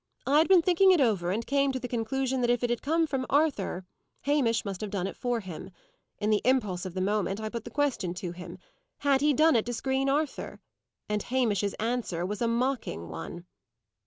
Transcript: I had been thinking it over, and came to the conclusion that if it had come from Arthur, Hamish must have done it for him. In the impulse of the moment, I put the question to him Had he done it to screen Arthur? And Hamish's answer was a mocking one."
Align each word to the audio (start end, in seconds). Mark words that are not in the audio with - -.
I 0.25 0.39
had 0.39 0.47
been 0.47 0.63
thinking 0.63 0.91
it 0.91 0.99
over, 0.99 1.29
and 1.29 1.45
came 1.45 1.71
to 1.71 1.79
the 1.79 1.87
conclusion 1.87 2.41
that 2.41 2.49
if 2.49 2.63
it 2.63 2.71
had 2.71 2.81
come 2.81 3.05
from 3.05 3.27
Arthur, 3.29 3.85
Hamish 4.21 4.65
must 4.65 4.81
have 4.81 4.89
done 4.89 5.05
it 5.05 5.15
for 5.15 5.41
him. 5.41 5.69
In 6.17 6.31
the 6.31 6.41
impulse 6.43 6.87
of 6.87 6.95
the 6.95 7.01
moment, 7.01 7.39
I 7.39 7.49
put 7.49 7.65
the 7.65 7.69
question 7.69 8.15
to 8.15 8.31
him 8.31 8.57
Had 9.01 9.21
he 9.21 9.31
done 9.31 9.55
it 9.55 9.67
to 9.67 9.73
screen 9.73 10.09
Arthur? 10.09 10.59
And 11.07 11.21
Hamish's 11.21 11.75
answer 11.75 12.25
was 12.25 12.41
a 12.41 12.47
mocking 12.47 13.09
one." 13.09 13.45